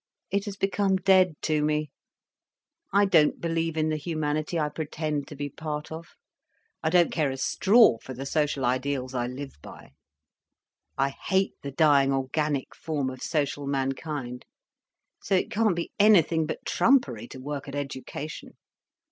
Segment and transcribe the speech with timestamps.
[0.31, 1.91] It has become dead to me.
[2.91, 6.15] I don't believe in the humanity I pretend to be part of,
[6.81, 9.91] I don't care a straw for the social ideals I live by,
[10.97, 17.27] I hate the dying organic form of social mankind—so it can't be anything but trumpery,
[17.27, 18.57] to work at education.